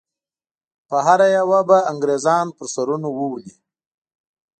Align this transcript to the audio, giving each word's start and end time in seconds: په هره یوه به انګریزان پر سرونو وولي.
په 0.87 0.97
هره 1.05 1.27
یوه 1.37 1.59
به 1.69 1.77
انګریزان 1.91 2.45
پر 2.55 2.65
سرونو 2.73 3.09
وولي. 3.13 3.51